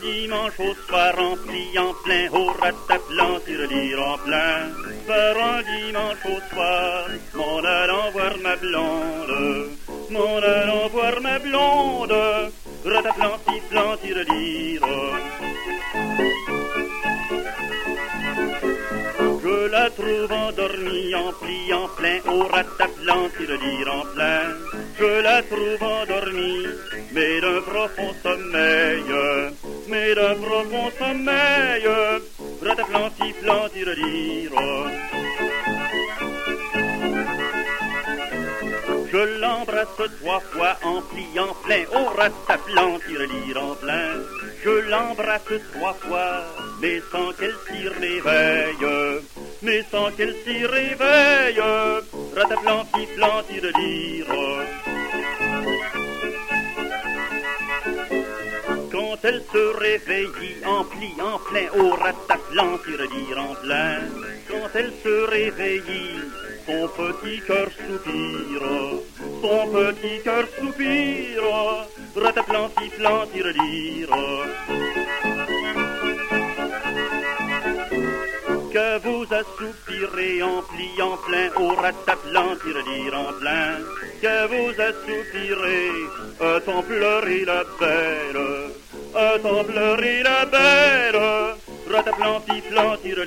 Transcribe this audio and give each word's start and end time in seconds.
dimanche 0.00 0.58
au 0.58 0.74
soir 0.86 1.14
rempli 1.16 1.78
en 1.78 1.92
plein, 2.04 2.28
au 2.32 2.46
rataplan, 2.46 3.40
tire 3.44 4.02
en 4.02 4.18
plein. 4.18 4.70
Par 5.06 5.36
un 5.52 5.62
dimanche 5.62 6.24
au 6.24 6.54
soir, 6.54 7.08
m'en 7.34 7.58
allant 7.58 8.10
voir 8.12 8.34
ma 8.42 8.56
blonde, 8.56 9.70
m'en 10.10 10.38
allant 10.38 10.88
voir 10.88 11.20
ma 11.20 11.38
blonde, 11.38 12.14
rataplan, 12.84 13.38
sifflant, 13.46 13.96
tire 14.02 14.24
Je 14.26 15.15
la 19.98 20.02
trouve 20.02 20.32
endormie 20.32 21.14
en 21.14 21.32
pliant 21.32 21.88
plein 21.96 22.18
au 22.30 22.42
rataplan, 22.48 23.28
tire 23.36 23.92
en 23.92 24.04
plein. 24.14 24.42
Je 24.98 25.22
la 25.22 25.42
trouve 25.42 25.82
endormie, 25.82 26.66
mais 27.12 27.40
d'un 27.40 27.60
profond 27.62 28.12
sommeil, 28.22 29.04
mais 29.88 30.14
d'un 30.14 30.34
profond 30.34 30.90
sommeil, 30.98 31.88
rataplan, 32.62 33.10
sifflant, 33.20 33.68
tire 33.72 33.94
Je 39.12 39.40
l'embrasse 39.40 40.10
trois 40.20 40.40
fois 40.40 40.76
en 40.82 41.00
pliant 41.00 41.54
plein, 41.64 41.84
au 41.94 42.08
rataplan, 42.10 42.98
tire 43.06 43.62
en 43.62 43.74
plein. 43.74 44.12
Je 44.62 44.90
l'embrasse 44.90 45.60
trois 45.72 45.94
fois, 45.94 46.44
mais 46.82 47.00
sans 47.10 47.32
qu'elle 47.32 47.54
s'y 47.66 47.88
réveille, 47.88 49.22
mais 49.62 49.84
sans 49.90 50.10
qu'elle 50.12 50.34
s'y 50.44 50.66
réveille, 50.66 51.60
rataplan, 52.34 52.84
sifflant, 52.94 53.42
tire 53.48 53.72
Quand 58.92 59.18
elle 59.22 59.42
se 59.52 59.76
réveille 59.78 60.28
en 60.64 60.84
pliant 60.84 61.38
plein, 61.48 61.68
au 61.80 61.90
rataplan, 61.90 62.78
tire 62.78 63.38
en 63.38 63.54
plein. 63.54 63.98
Quand 64.48 64.68
elle 64.74 64.92
se 65.02 65.30
réveille, 65.30 66.20
son 66.66 66.88
petit 66.88 67.40
cœur 67.46 67.68
soupire, 67.70 68.68
son 69.42 69.68
petit 69.68 70.22
cœur 70.22 70.44
soupire, 70.58 71.86
rataplan, 72.14 72.70
sifflant, 72.78 73.26
tire 73.32 73.46
que 78.76 78.98
vous 78.98 79.24
assoupirez 79.32 80.42
en 80.42 80.60
pliant 80.60 81.16
plein 81.26 81.48
au 81.56 81.68
rataplan, 81.76 82.56
tire 82.62 83.14
en 83.14 83.32
plein, 83.40 83.78
que 84.20 84.36
vous 84.52 84.72
assoupirez, 84.88 85.92
pleurer 86.82 87.44
la 87.46 87.62
belle, 87.80 88.42
tant 89.42 89.64
pleurer 89.64 90.22
la 90.22 90.44
belle, 90.44 91.20
rataplan, 91.90 92.38
tiflant, 92.46 92.96
tire 93.02 93.24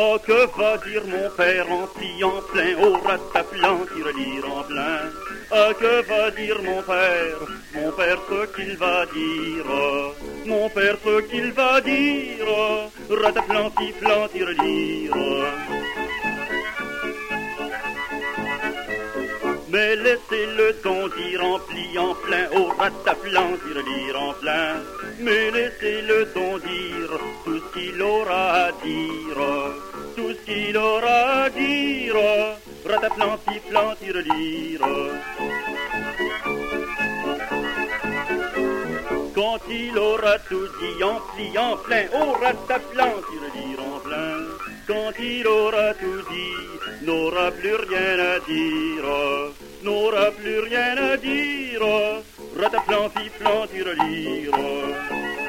Oh, 0.00 0.16
que 0.24 0.46
va 0.56 0.76
dire 0.78 1.02
mon 1.08 1.28
père 1.30 1.66
en 1.72 1.88
pliant 1.88 2.40
plein 2.52 2.78
au 2.86 2.92
rataplan, 2.98 3.78
tire 3.92 4.44
en 4.46 4.62
plein. 4.62 5.10
Ah, 5.50 5.70
que 5.76 6.02
va 6.06 6.30
dire 6.30 6.62
mon 6.62 6.80
père? 6.82 7.40
Mon 7.74 7.90
père 7.90 8.20
ce 8.28 8.46
qu'il 8.54 8.76
va 8.76 9.06
dire. 9.06 9.66
Mon 10.46 10.70
père 10.70 10.96
ce 11.04 11.20
qu'il 11.22 11.50
va 11.50 11.80
dire. 11.80 12.46
Rataplan, 13.10 13.72
sifflant, 13.76 14.28
tire 14.28 14.50
lire 14.60 15.16
Mais 19.68 19.96
laissez 19.96 20.46
le 20.58 20.76
ton 20.80 21.08
dire 21.08 21.44
en 21.44 21.58
pliant 21.58 22.14
plein 22.24 22.46
au 22.52 22.66
rataplan, 22.78 23.50
tire 23.64 23.82
lire 23.84 24.22
en 24.22 24.32
plein. 24.34 24.74
Mais 25.18 25.50
laissez 25.50 26.02
le 26.02 26.24
ton 26.32 26.58
dire 26.58 27.18
tout 27.44 27.58
ce 27.58 27.72
qu'il 27.72 28.00
aura 28.00 28.66
à 28.66 28.72
dire, 28.84 29.87
qu'il 30.48 30.76
aura 30.76 31.44
à 31.44 31.50
dire 31.50 32.16
rataplan, 32.88 33.32
sifflant, 33.46 33.94
tire 34.00 34.20
lire. 34.28 34.86
Quand 39.34 39.60
il 39.68 39.98
aura 39.98 40.38
tout 40.48 40.68
dit 40.78 41.04
en 41.04 41.18
pliant 41.30 41.76
plein, 41.84 42.06
au 42.20 42.32
rataplan, 42.42 43.12
tire 43.28 43.48
lire 43.56 43.80
en 43.92 43.98
plein. 44.06 44.36
Quand 44.90 45.12
il 45.20 45.46
aura 45.46 45.92
tout 46.02 46.22
dit, 46.30 47.06
n'aura 47.06 47.50
plus 47.50 47.76
rien 47.86 48.14
à 48.32 48.36
dire, 48.50 49.08
n'aura 49.82 50.30
plus 50.30 50.60
rien 50.60 50.96
à 51.10 51.16
dire, 51.18 51.86
rataplan, 52.60 53.04
sifflant, 53.16 53.66
tire 53.70 53.92
lire. 54.02 55.47